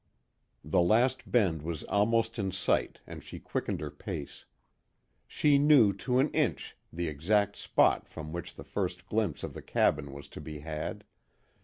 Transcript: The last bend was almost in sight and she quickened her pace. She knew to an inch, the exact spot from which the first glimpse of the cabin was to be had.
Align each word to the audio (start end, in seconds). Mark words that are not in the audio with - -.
The 0.65 0.81
last 0.81 1.29
bend 1.29 1.61
was 1.61 1.83
almost 1.83 2.39
in 2.39 2.51
sight 2.51 3.01
and 3.05 3.23
she 3.23 3.37
quickened 3.37 3.81
her 3.81 3.91
pace. 3.91 4.45
She 5.27 5.59
knew 5.59 5.93
to 5.97 6.17
an 6.17 6.31
inch, 6.31 6.75
the 6.91 7.07
exact 7.07 7.55
spot 7.55 8.07
from 8.09 8.33
which 8.33 8.55
the 8.55 8.63
first 8.63 9.05
glimpse 9.05 9.43
of 9.43 9.53
the 9.53 9.61
cabin 9.61 10.11
was 10.11 10.27
to 10.29 10.41
be 10.41 10.61
had. 10.61 11.03